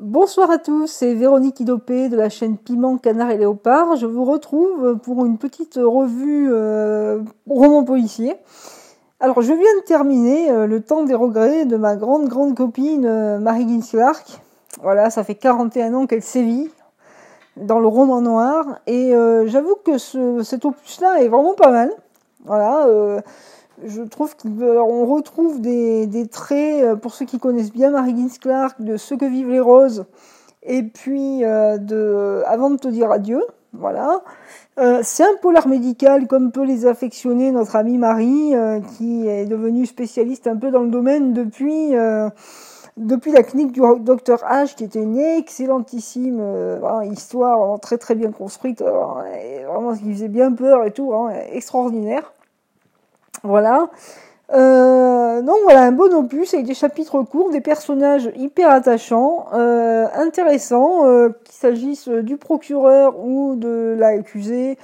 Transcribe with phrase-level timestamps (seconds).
[0.00, 3.94] Bonsoir à tous, c'est Véronique Idopé de la chaîne Piment, Canard et Léopard.
[3.94, 8.34] Je vous retrouve pour une petite revue euh, roman policier.
[9.20, 13.06] Alors je viens de terminer euh, Le temps des regrets de ma grande grande copine
[13.06, 14.40] euh, Marie Clark.
[14.82, 16.68] Voilà, ça fait 41 ans qu'elle sévit
[17.56, 19.12] dans le roman noir et
[19.46, 21.92] j'avoue que ce, cet opus-là est vraiment pas mal.
[22.44, 22.88] Voilà,
[23.82, 28.96] je trouve qu'on retrouve des, traits, euh, pour ceux qui connaissent bien Marie Clark, de
[28.96, 30.06] Ce que vivent les roses,
[30.62, 33.42] et puis euh, de Avant de te dire adieu.
[33.72, 34.22] Voilà.
[34.78, 38.54] Euh, c'est un polar médical, comme peut les affectionner notre amie Marie,
[38.96, 41.92] qui est devenue spécialiste un peu dans le domaine depuis,
[42.96, 46.40] depuis la clinique du docteur H, qui était une excellentissime
[47.10, 51.12] histoire, très très bien construite, vraiment qui faisait bien peur et tout,
[51.50, 52.32] extraordinaire.
[53.44, 53.90] Voilà.
[54.54, 60.06] Euh, donc voilà, un bon opus avec des chapitres courts, des personnages hyper attachants, euh,
[60.14, 64.78] intéressants, euh, qu'il s'agisse du procureur ou de l'accusé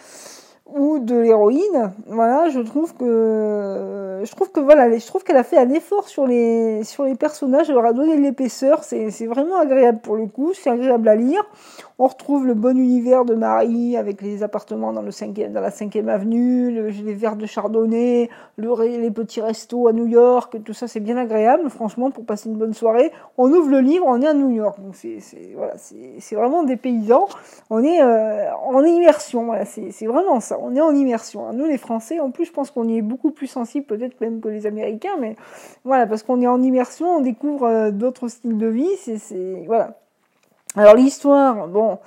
[0.75, 1.93] ou de l'héroïne.
[2.07, 4.89] Voilà, je trouve que je trouve que voilà,
[5.25, 8.21] qu'elle a fait un effort sur les sur les personnages, elle leur a donné de
[8.21, 11.43] l'épaisseur, c'est vraiment agréable pour le coup, c'est agréable à lire.
[11.99, 15.69] On retrouve le bon univers de Marie avec les appartements dans, le 5 dans la
[15.69, 20.73] 5e avenue, le, les verres de chardonnay, le, les petits restos à New York, tout
[20.73, 23.13] ça c'est bien agréable, franchement, pour passer une bonne soirée.
[23.37, 25.19] On ouvre le livre, on est à New York, c'est
[25.55, 27.29] voilà, c'est vraiment des paysans.
[27.69, 30.59] On est euh, en immersion, voilà, c'est vraiment ça.
[30.63, 31.53] On est en immersion.
[31.53, 34.41] Nous les Français, en plus, je pense qu'on y est beaucoup plus sensible peut-être même
[34.41, 35.37] que les Américains, mais
[35.85, 39.99] voilà, parce qu'on est en immersion, on découvre euh, d'autres styles de vie, c'est voilà.
[40.77, 41.99] Alors l'histoire, bon,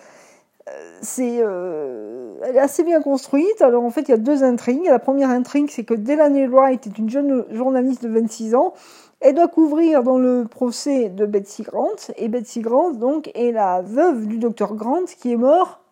[0.69, 3.61] euh, c'est, euh, elle est assez bien construite.
[3.61, 4.85] Alors en fait, il y a deux intrigues.
[4.85, 8.73] La première intrigue, c'est que Delaney Wright est une jeune journaliste de 26 ans.
[9.19, 11.95] Elle doit couvrir dans le procès de Betsy Grant.
[12.17, 15.82] Et Betsy Grant, donc, est la veuve du docteur Grant qui est mort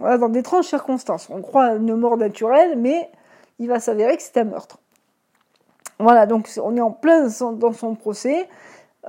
[0.00, 1.28] dans d'étranges circonstances.
[1.30, 3.10] On croit une mort naturelle, mais
[3.58, 4.78] il va s'avérer que c'est un meurtre.
[5.98, 8.48] Voilà, donc on est en plein dans son procès.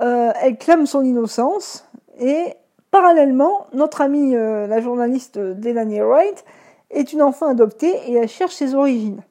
[0.00, 1.86] Euh, elle clame son innocence
[2.18, 2.56] et
[2.90, 6.44] Parallèlement, notre amie, euh, la journaliste Delaney Wright,
[6.90, 9.22] est une enfant adoptée et elle cherche ses origines.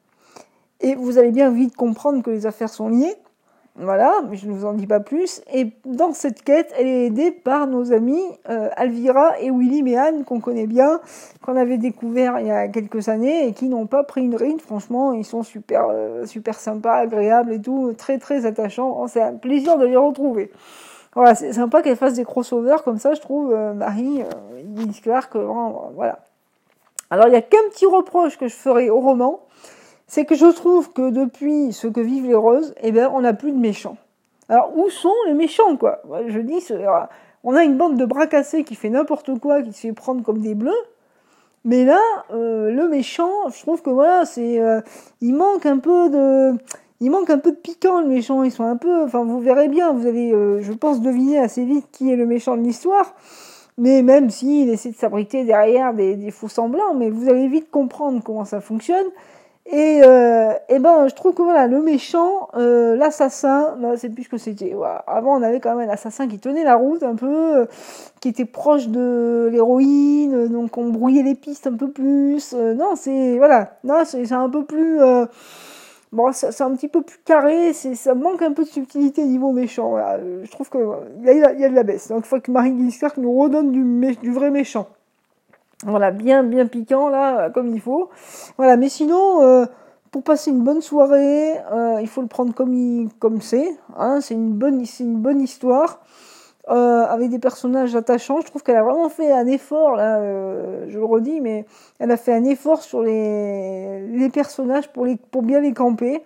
[0.80, 3.16] Et vous allez bien vite comprendre que les affaires sont liées.
[3.76, 5.42] Voilà, mais je ne vous en dis pas plus.
[5.54, 10.24] Et dans cette quête, elle est aidée par nos amis euh, Alvira et Willy Méhan,
[10.26, 11.00] qu'on connaît bien,
[11.42, 14.62] qu'on avait découvert il y a quelques années et qui n'ont pas pris une ride.
[14.62, 19.08] Franchement, ils sont super, euh, super sympas, agréables et tout, très très attachants.
[19.08, 20.52] C'est un plaisir de les retrouver.
[21.16, 25.36] Voilà, c'est sympa qu'elle fasse des crossovers comme ça, je trouve, euh, Marie, euh, Clark,
[25.36, 26.20] voilà.
[27.10, 29.40] Alors, il y a qu'un petit reproche que je ferai au roman,
[30.10, 33.34] c'est que je trouve que depuis ce que vivent les roses, eh ben, on n'a
[33.34, 33.96] plus de méchants.
[34.50, 36.02] Alors, où sont les méchants, quoi?
[36.28, 36.62] Je dis,
[37.46, 40.22] on a une bande de bras cassés qui fait n'importe quoi, qui se fait prendre
[40.22, 40.74] comme des bleus,
[41.66, 42.02] mais là,
[42.34, 44.82] euh, le méchant, je trouve que voilà, c'est, euh,
[45.22, 46.58] il manque un peu de,
[47.02, 48.44] il manque un peu de piquant, le méchant.
[48.44, 51.66] Ils sont un peu, enfin, vous verrez bien, vous allez, euh, je pense, deviner assez
[51.66, 53.14] vite qui est le méchant de l'histoire.
[53.78, 58.22] Mais même s'il essaie de s'abriter derrière des, faux semblants, mais vous allez vite comprendre
[58.24, 59.06] comment ça fonctionne.
[59.72, 64.74] Et, euh, ben, je trouve que voilà, le méchant, euh, l'assassin, c'est plus que c'était.
[64.76, 65.04] Voilà.
[65.06, 67.66] Avant, on avait quand même un assassin qui tenait la route un peu, euh,
[68.20, 72.56] qui était proche de l'héroïne, donc on brouillait les pistes un peu plus.
[72.58, 75.00] Euh, non, c'est voilà, non, c'est un peu plus
[76.12, 79.90] Bon, c'est un petit peu plus carré, ça manque un peu de subtilité niveau méchant.
[79.92, 80.18] Voilà.
[80.20, 80.82] Je trouve qu'il
[81.24, 82.08] y, a, y a de la baisse.
[82.08, 84.88] Donc il faut que Marie Giscard nous redonne du, du vrai méchant.
[85.86, 88.10] Voilà, bien bien piquant là, comme il faut.
[88.58, 89.66] Voilà, mais sinon, euh,
[90.12, 93.70] pour passer une bonne soirée, euh, il faut le prendre comme comme c'est.
[93.98, 96.02] Hein, c'est une bonne une bonne histoire
[96.70, 98.42] euh, avec des personnages attachants.
[98.42, 101.66] Je trouve qu'elle a vraiment fait un effort, là, euh, je le redis, mais
[102.00, 106.24] elle a fait un effort sur les, les personnages pour, les, pour bien les camper.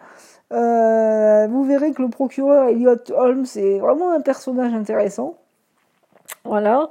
[0.52, 5.36] Euh, vous verrez que le procureur Elliot Holmes est vraiment un personnage intéressant.
[6.44, 6.90] Voilà.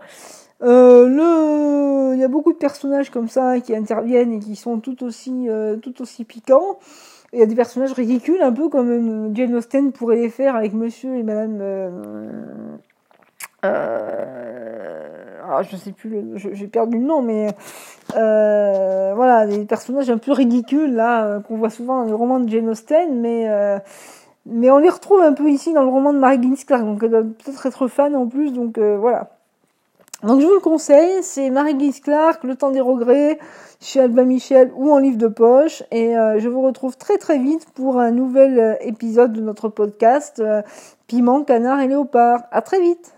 [0.63, 5.03] Euh, il y a beaucoup de personnages comme ça qui interviennent et qui sont tout
[5.05, 6.79] aussi, euh, tout aussi piquants.
[7.33, 10.75] Il y a des personnages ridicules, un peu comme Jane Austen pourrait les faire avec
[10.75, 11.91] Monsieur et Madame euh,
[13.65, 17.49] euh, alors je sais plus, j'ai perdu le nom, mais
[18.17, 22.41] euh, voilà, des personnages un peu ridicules là euh, qu'on voit souvent dans les romans
[22.41, 23.79] de Jane Austen, mais euh,
[24.47, 27.11] mais on les retrouve un peu ici dans le roman de Mary Clark, donc elle
[27.11, 29.31] doit peut-être être fan en plus, donc euh, voilà.
[30.23, 33.39] Donc je vous le conseille, c'est Marie Clark, Le temps des regrets,
[33.81, 35.83] chez Albin Michel ou en livre de poche.
[35.91, 40.43] Et euh, je vous retrouve très très vite pour un nouvel épisode de notre podcast
[41.09, 42.45] Piment, Canard et Léopard.
[42.53, 43.15] À très vite